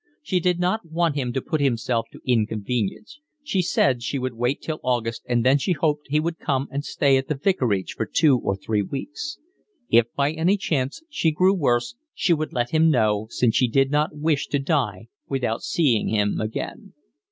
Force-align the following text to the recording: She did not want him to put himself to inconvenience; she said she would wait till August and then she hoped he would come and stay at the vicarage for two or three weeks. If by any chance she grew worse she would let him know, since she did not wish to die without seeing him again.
She 0.23 0.39
did 0.39 0.59
not 0.59 0.89
want 0.89 1.13
him 1.13 1.31
to 1.33 1.43
put 1.43 1.61
himself 1.61 2.07
to 2.11 2.21
inconvenience; 2.25 3.19
she 3.43 3.61
said 3.61 4.01
she 4.01 4.17
would 4.17 4.33
wait 4.33 4.59
till 4.59 4.79
August 4.81 5.21
and 5.29 5.45
then 5.45 5.59
she 5.59 5.73
hoped 5.73 6.07
he 6.07 6.19
would 6.19 6.39
come 6.39 6.67
and 6.71 6.83
stay 6.83 7.17
at 7.17 7.27
the 7.27 7.35
vicarage 7.35 7.93
for 7.95 8.07
two 8.07 8.35
or 8.39 8.55
three 8.55 8.81
weeks. 8.81 9.37
If 9.89 10.11
by 10.15 10.31
any 10.31 10.57
chance 10.57 11.03
she 11.07 11.29
grew 11.29 11.53
worse 11.53 11.93
she 12.15 12.33
would 12.33 12.51
let 12.51 12.71
him 12.71 12.89
know, 12.89 13.27
since 13.29 13.55
she 13.55 13.67
did 13.67 13.91
not 13.91 14.17
wish 14.17 14.47
to 14.47 14.57
die 14.57 15.07
without 15.29 15.61
seeing 15.61 16.07
him 16.07 16.39
again. 16.41 16.93